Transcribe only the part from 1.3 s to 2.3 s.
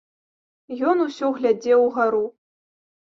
глядзеў угару.